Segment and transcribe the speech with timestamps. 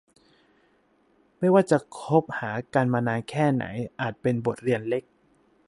[1.37, 3.65] ไม่ว่าจะคบหากันมานานแค่ไหน
[4.01, 5.03] อาจเป็นบทเรียนเล็ก